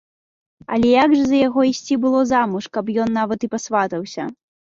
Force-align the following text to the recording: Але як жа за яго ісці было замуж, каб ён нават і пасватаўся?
Але 0.77 0.93
як 1.03 1.13
жа 1.19 1.25
за 1.31 1.37
яго 1.47 1.65
ісці 1.73 1.99
было 2.07 2.23
замуж, 2.31 2.63
каб 2.79 2.91
ён 3.05 3.09
нават 3.19 3.39
і 3.51 3.53
пасватаўся? 3.53 4.23